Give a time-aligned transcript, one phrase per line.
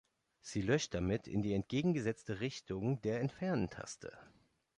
[0.41, 4.11] Sie löscht damit in die entgegengesetzte Richtung der Entfernen-Taste.